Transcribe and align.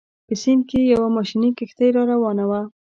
په 0.27 0.33
سیند 0.41 0.63
کې 0.69 0.79
یوه 0.93 1.07
ماشیني 1.17 1.49
کښتۍ 1.57 1.89
راروانه 1.95 2.43
وه. 2.49 2.61